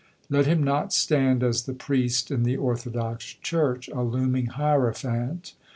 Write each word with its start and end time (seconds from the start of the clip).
Let 0.31 0.47
him 0.47 0.63
not 0.63 0.93
stand, 0.93 1.43
as 1.43 1.67
the 1.67 1.75
priest 1.75 2.31
in 2.31 2.41
the 2.41 2.57
Orthodox 2.57 3.35
Church, 3.35 3.87
a 3.89 4.01
looming 4.01 4.47
hierophant. 4.47 5.53